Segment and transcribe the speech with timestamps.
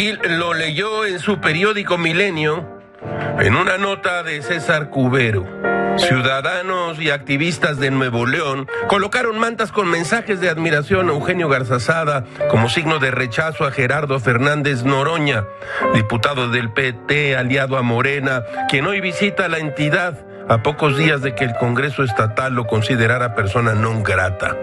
[0.00, 2.66] Gil lo leyó en su periódico Milenio
[3.38, 5.46] en una nota de César Cubero.
[5.98, 12.24] Ciudadanos y activistas de Nuevo León colocaron mantas con mensajes de admiración a Eugenio Garzazada
[12.48, 15.44] como signo de rechazo a Gerardo Fernández Noroña,
[15.92, 21.34] diputado del PT aliado a Morena, quien hoy visita la entidad a pocos días de
[21.34, 24.56] que el Congreso Estatal lo considerara persona non grata.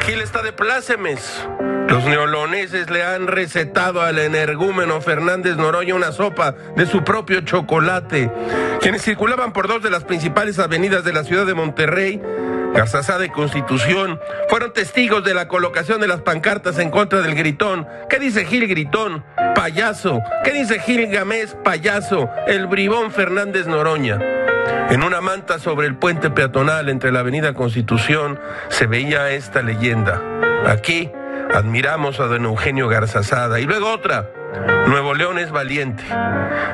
[0.00, 1.46] Gil está de plácemes.
[1.90, 8.30] Los neoloneses le han recetado al energúmeno Fernández Noroña una sopa de su propio chocolate.
[8.80, 12.22] Quienes circulaban por dos de las principales avenidas de la ciudad de Monterrey,
[12.72, 17.88] Garzazada y Constitución, fueron testigos de la colocación de las pancartas en contra del gritón.
[18.08, 19.24] ¿Qué dice Gil Gritón?
[19.56, 20.20] Payaso.
[20.44, 21.56] ¿Qué dice Gil Gamés?
[21.64, 22.30] Payaso.
[22.46, 24.20] El bribón Fernández Noroña.
[24.90, 30.22] En una manta sobre el puente peatonal entre la avenida Constitución se veía esta leyenda.
[30.66, 31.10] Aquí
[31.54, 33.60] admiramos a don Eugenio Garzazada.
[33.60, 34.30] Y luego otra,
[34.86, 36.04] Nuevo León es valiente.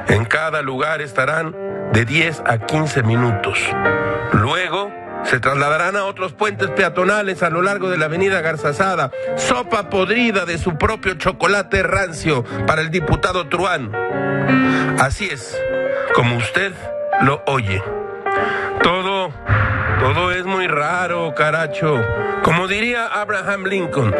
[0.08, 1.54] En cada lugar estarán
[1.92, 3.58] de 10 a 15 minutos.
[4.32, 4.92] Luego
[5.24, 9.10] se trasladarán a otros puentes peatonales a lo largo de la avenida Garzazada.
[9.36, 13.92] Sopa podrida de su propio chocolate rancio para el diputado Truán.
[15.00, 15.60] Así es,
[16.14, 16.72] como usted
[17.22, 17.82] lo oye.
[18.82, 19.30] Todo,
[20.00, 22.00] todo es muy raro, caracho.
[22.42, 24.14] Como diría Abraham Lincoln,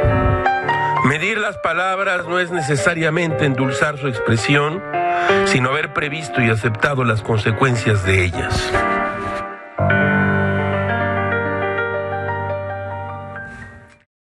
[1.07, 4.83] medir las palabras no es necesariamente endulzar su expresión,
[5.47, 8.73] sino haber previsto y aceptado las consecuencias de ellas.